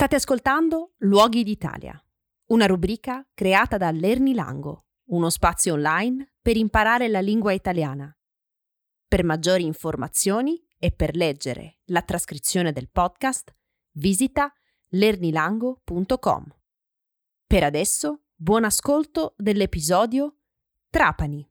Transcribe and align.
State 0.00 0.16
ascoltando 0.16 0.94
Luoghi 1.00 1.42
d'Italia, 1.42 2.02
una 2.52 2.64
rubrica 2.64 3.28
creata 3.34 3.76
da 3.76 3.90
Lernilango, 3.90 4.86
uno 5.10 5.28
spazio 5.28 5.74
online 5.74 6.36
per 6.40 6.56
imparare 6.56 7.06
la 7.08 7.20
lingua 7.20 7.52
italiana. 7.52 8.10
Per 9.06 9.24
maggiori 9.24 9.66
informazioni 9.66 10.66
e 10.78 10.90
per 10.90 11.14
leggere 11.14 11.80
la 11.88 12.00
trascrizione 12.00 12.72
del 12.72 12.88
podcast, 12.88 13.54
visita 13.96 14.50
lernilango.com. 14.88 16.46
Per 17.46 17.62
adesso, 17.62 18.22
buon 18.34 18.64
ascolto 18.64 19.34
dell'episodio 19.36 20.38
Trapani. 20.88 21.46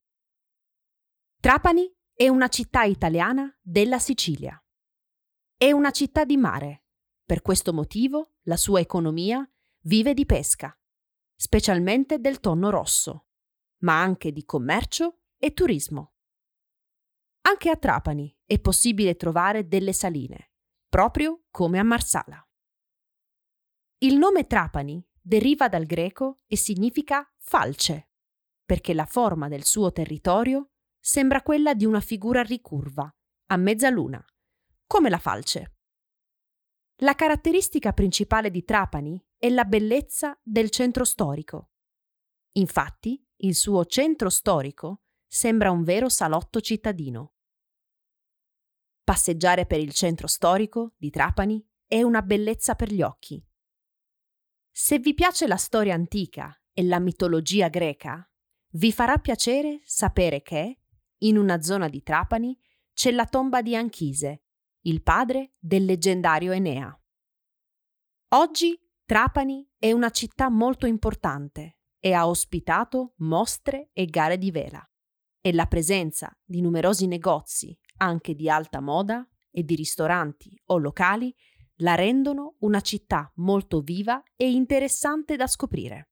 Trapani 1.40 1.96
è 2.16 2.28
una 2.28 2.48
città 2.48 2.82
italiana 2.82 3.56
della 3.62 4.00
Sicilia. 4.00 4.60
È 5.56 5.72
una 5.72 5.92
città 5.92 6.26
di 6.26 6.36
mare 6.36 6.86
per 7.30 7.44
questo 7.44 7.74
motivo 7.74 8.38
la 8.46 8.58
sua 8.58 8.80
economia 8.80 9.48
vive 9.82 10.16
di 10.16 10.26
pesca, 10.26 10.76
specialmente 11.36 12.18
del 12.18 12.40
tonno 12.40 12.72
rosso, 12.72 13.28
ma 13.82 14.02
anche 14.02 14.32
di 14.32 14.44
commercio 14.46 15.20
e 15.38 15.54
turismo. 15.54 16.16
Anche 17.42 17.70
a 17.70 17.76
Trapani 17.76 18.36
è 18.48 18.60
possibile 18.60 19.16
trovare 19.16 19.68
delle 19.68 19.94
saline, 19.94 20.54
proprio 20.90 21.44
come 21.52 21.78
a 21.78 21.84
Marsala. 21.84 22.44
Il 24.00 24.18
nome 24.18 24.48
Trapani 24.48 25.08
deriva 25.22 25.70
dal 25.70 25.86
greco 25.86 26.40
e 26.48 26.58
significa 26.58 27.32
falce, 27.38 28.10
perché 28.66 28.96
la 28.96 29.06
forma 29.06 29.48
del 29.50 29.66
suo 29.66 29.92
territorio 29.92 30.72
sembra 31.00 31.44
quella 31.44 31.76
di 31.76 31.86
una 31.86 32.00
figura 32.00 32.42
ricurva, 32.42 33.08
a 33.52 33.56
mezzaluna, 33.56 34.26
come 34.88 35.12
la 35.12 35.20
falce. 35.20 35.76
La 37.02 37.14
caratteristica 37.14 37.94
principale 37.94 38.52
di 38.52 38.66
Trapani 38.66 39.26
è 39.38 39.48
la 39.48 39.64
bellezza 39.64 40.38
del 40.44 40.70
centro 40.70 41.06
storico. 41.06 41.72
Infatti, 42.58 43.26
il 43.38 43.56
suo 43.56 43.86
centro 43.86 44.30
storico 44.30 45.04
sembra 45.26 45.72
un 45.72 45.84
vero 45.84 46.10
salotto 46.10 46.60
cittadino. 46.60 47.36
Passeggiare 49.02 49.66
per 49.66 49.80
il 49.80 49.94
centro 49.94 50.28
storico 50.28 50.96
di 50.98 51.10
Trapani 51.10 51.66
è 51.86 52.02
una 52.02 52.22
bellezza 52.22 52.76
per 52.76 52.92
gli 52.92 53.02
occhi. 53.02 53.42
Se 54.70 55.00
vi 55.00 55.14
piace 55.14 55.48
la 55.48 55.56
storia 55.56 55.94
antica 55.94 56.54
e 56.74 56.84
la 56.84 57.00
mitologia 57.00 57.70
greca, 57.70 58.30
vi 58.72 58.92
farà 58.92 59.20
piacere 59.20 59.80
sapere 59.86 60.42
che, 60.42 60.82
in 61.20 61.38
una 61.38 61.62
zona 61.62 61.88
di 61.88 62.04
Trapani, 62.04 62.60
c'è 62.92 63.12
la 63.12 63.26
tomba 63.26 63.62
di 63.62 63.74
Anchise, 63.74 64.44
il 64.82 65.02
padre 65.02 65.56
del 65.60 65.84
leggendario 65.84 66.52
Enea. 66.52 66.98
Oggi 68.30 68.80
Trapani 69.04 69.68
è 69.78 69.92
una 69.92 70.10
città 70.10 70.50
molto 70.50 70.86
importante 70.86 71.80
e 72.00 72.14
ha 72.14 72.28
ospitato 72.28 73.14
mostre 73.18 73.90
e 73.92 74.06
gare 74.06 74.38
di 74.38 74.52
vela 74.52 74.84
e 75.42 75.52
la 75.54 75.66
presenza 75.66 76.32
di 76.44 76.62
numerosi 76.62 77.08
negozi, 77.08 77.78
anche 77.98 78.36
di 78.36 78.50
alta 78.50 78.80
moda, 78.80 79.28
e 79.52 79.64
di 79.64 79.76
ristoranti 79.76 80.56
o 80.66 80.78
locali 80.78 81.36
la 81.78 81.96
rendono 81.96 82.56
una 82.60 82.82
città 82.82 83.32
molto 83.38 83.82
viva 83.82 84.22
e 84.36 84.52
interessante 84.52 85.36
da 85.36 85.48
scoprire. 85.48 86.12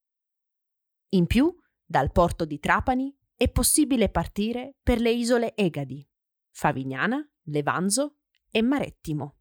In 1.10 1.28
più, 1.28 1.56
dal 1.86 2.12
porto 2.12 2.46
di 2.46 2.58
Trapani 2.58 3.16
è 3.36 3.50
possibile 3.50 4.10
partire 4.10 4.76
per 4.82 5.00
le 5.00 5.12
isole 5.12 5.56
Egadi, 5.56 6.06
Favignana, 6.50 7.24
Levanzo 7.44 8.18
e 8.52 8.62
Marettimo. 8.62 9.37